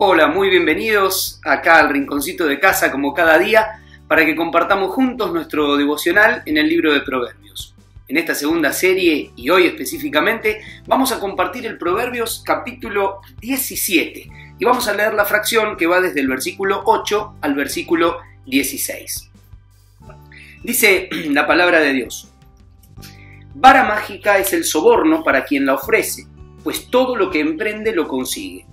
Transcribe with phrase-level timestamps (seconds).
[0.00, 5.32] Hola, muy bienvenidos acá al rinconcito de casa como cada día para que compartamos juntos
[5.32, 7.74] nuestro devocional en el libro de Proverbios.
[8.06, 14.64] En esta segunda serie y hoy específicamente vamos a compartir el Proverbios capítulo 17 y
[14.64, 19.30] vamos a leer la fracción que va desde el versículo 8 al versículo 16.
[20.62, 22.32] Dice la palabra de Dios.
[23.52, 26.28] Vara mágica es el soborno para quien la ofrece,
[26.62, 28.64] pues todo lo que emprende lo consigue.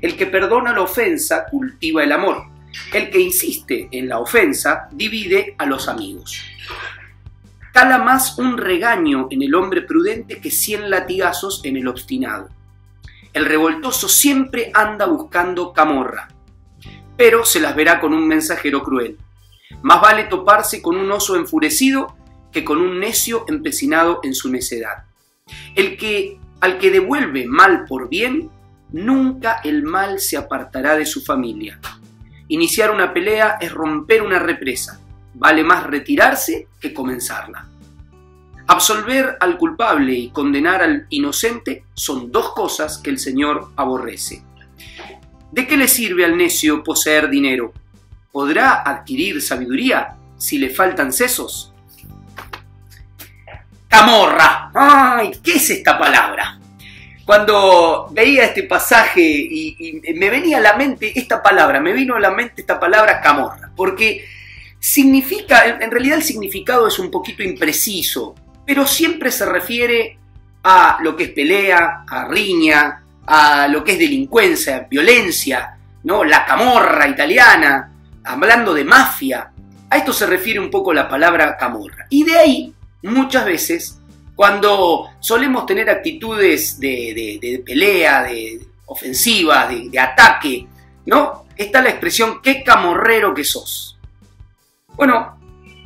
[0.00, 2.44] El que perdona la ofensa cultiva el amor.
[2.92, 6.40] El que insiste en la ofensa divide a los amigos.
[7.72, 12.50] Cala más un regaño en el hombre prudente que cien latigazos en el obstinado.
[13.32, 16.28] El revoltoso siempre anda buscando camorra,
[17.16, 19.16] pero se las verá con un mensajero cruel.
[19.80, 22.14] Más vale toparse con un oso enfurecido
[22.52, 25.04] que con un necio empecinado en su necedad.
[25.74, 28.50] El que al que devuelve mal por bien
[28.92, 31.80] nunca el mal se apartará de su familia.
[32.48, 35.00] Iniciar una pelea es romper una represa.
[35.34, 37.68] Vale más retirarse que comenzarla.
[38.66, 44.44] Absolver al culpable y condenar al inocente son dos cosas que el Señor aborrece.
[45.50, 47.72] ¿De qué le sirve al necio poseer dinero?
[48.30, 51.72] ¿Podrá adquirir sabiduría si le faltan sesos?
[53.88, 54.70] Camorra.
[54.74, 55.32] ¡Ay!
[55.42, 56.58] ¿Qué es esta palabra?
[57.32, 62.20] Cuando veía este pasaje y, me venía a la mente esta palabra, me vino a
[62.20, 64.26] la mente esta palabra camorra, porque
[64.78, 68.34] significa, en realidad el significado es un poquito impreciso,
[68.66, 70.18] pero siempre se refiere
[70.62, 76.24] a lo que es pelea, a riña, a lo que es delincuencia, violencia, ¿no?
[76.24, 79.50] La camorra italiana, hablando de mafia.
[79.88, 82.04] A esto se refiere un poco la palabra camorra.
[82.10, 84.01] Y de ahí, muchas veces,
[84.42, 90.66] cuando solemos tener actitudes de, pelea, de ofensiva, de, ataque,
[91.06, 91.44] ¿no?
[91.56, 94.00] Está la expresión qué camorrero que sos.
[94.96, 95.38] Bueno,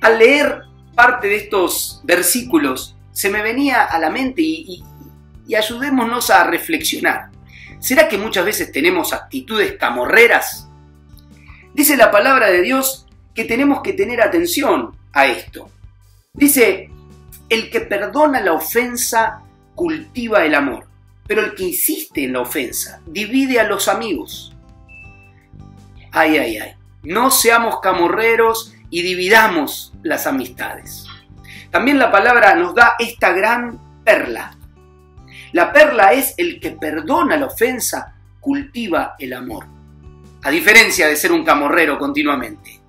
[0.00, 0.62] al leer
[0.96, 4.82] parte de estos versículos, se me venía a la mente y,
[5.46, 7.30] y ayudémonos a reflexionar.
[7.78, 10.68] ¿Será que muchas veces tenemos actitudes camorreras?
[11.72, 15.70] Dice la palabra de Dios que tenemos que tener atención a esto.
[16.32, 16.90] Dice,
[17.50, 19.42] el que perdona la ofensa
[19.74, 20.86] cultiva el amor,
[21.26, 24.56] pero el que insiste en la ofensa divide a los amigos.
[26.12, 26.74] Ay, ay, ay.
[27.02, 31.06] No seamos camorreros y dividamos las amistades.
[31.70, 34.56] También la palabra nos da esta gran perla.
[35.52, 39.66] La perla es el que perdona la ofensa, cultiva el amor.
[40.42, 42.80] A diferencia de ser un camorrero continuamente.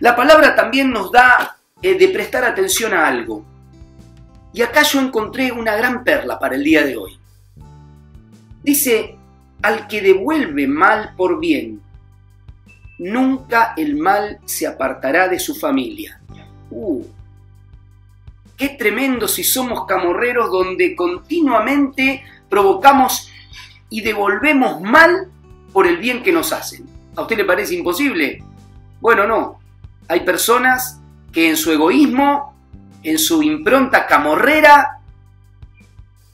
[0.00, 3.51] La palabra también nos da eh, de prestar atención a algo.
[4.52, 7.18] Y acá yo encontré una gran perla para el día de hoy.
[8.62, 9.16] Dice,
[9.62, 11.80] al que devuelve mal por bien,
[12.98, 16.20] nunca el mal se apartará de su familia.
[16.70, 17.04] Uh,
[18.56, 23.30] qué tremendo si somos camorreros donde continuamente provocamos
[23.88, 25.28] y devolvemos mal
[25.72, 26.86] por el bien que nos hacen.
[27.16, 28.42] ¿A usted le parece imposible?
[29.00, 29.58] Bueno, no.
[30.08, 31.00] Hay personas
[31.32, 32.51] que en su egoísmo
[33.02, 35.00] en su impronta camorrera,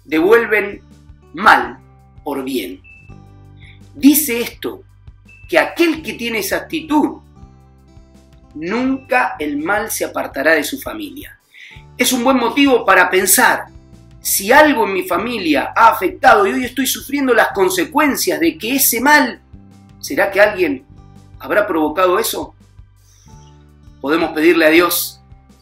[0.04, 0.82] devuelven
[1.34, 1.78] mal
[2.24, 2.82] por bien.
[3.94, 4.82] Dice esto,
[5.48, 7.18] que aquel que tiene esa actitud,
[8.54, 11.38] nunca el mal se apartará de su familia.
[11.96, 13.66] Es un buen motivo para pensar,
[14.20, 18.76] si algo en mi familia ha afectado y hoy estoy sufriendo las consecuencias de que
[18.76, 19.40] ese mal,
[20.00, 20.84] ¿será que alguien
[21.38, 22.54] habrá provocado eso?
[24.00, 25.17] Podemos pedirle a Dios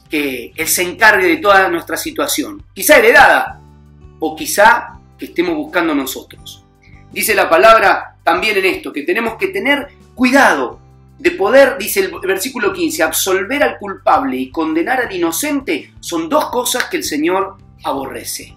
[0.09, 3.61] que Él se encargue de toda nuestra situación, quizá heredada
[4.21, 6.65] o quizá que estemos buscando nosotros.
[7.12, 10.81] Dice la palabra también en esto, que tenemos que tener cuidado
[11.19, 16.50] de poder, dice el versículo 15, absolver al culpable y condenar al inocente son dos
[16.50, 18.55] cosas que el Señor aborrece.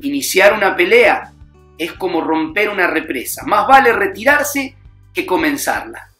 [0.00, 1.32] Iniciar una pelea
[1.78, 3.44] es como romper una represa.
[3.44, 4.74] Más vale retirarse
[5.14, 6.10] que comenzarla.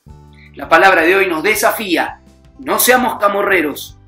[0.55, 2.21] La palabra de hoy nos desafía
[2.58, 3.99] no seamos camorreros,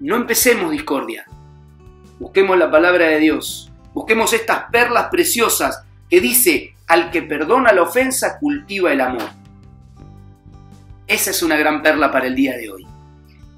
[0.00, 1.26] no empecemos discordia.
[2.18, 7.82] Busquemos la palabra de Dios, busquemos estas perlas preciosas que dice, al que perdona la
[7.82, 9.28] ofensa, cultiva el amor.
[11.06, 12.86] Esa es una gran perla para el día de hoy.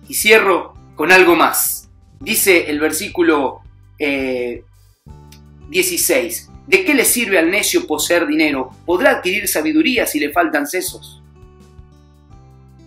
[0.08, 1.88] Y cierro con algo más.
[2.20, 3.60] Dice el versículo
[3.98, 8.70] 16, eh, ¿de qué le sirve al necio poseer dinero?
[8.84, 11.22] ¿Podrá adquirir sabiduría si le faltan sesos?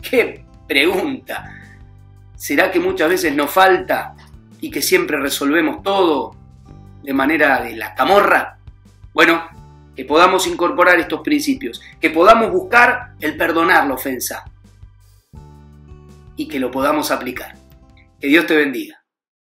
[0.02, 1.54] ¿Qué pregunta.
[2.34, 4.16] ¿Será que muchas veces nos falta
[4.62, 6.34] y que siempre resolvemos todo
[7.04, 8.58] de manera de la camorra?
[9.14, 9.50] Bueno,
[9.94, 14.46] que podamos incorporar estos principios, que podamos buscar el perdonar la ofensa
[16.38, 17.54] y que lo podamos aplicar.
[18.18, 19.01] Que Dios te bendiga.